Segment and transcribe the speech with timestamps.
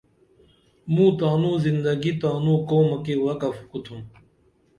[0.93, 4.01] موں تانوں زندگی تانوں قومہ کی وقف کؙوتھوم۔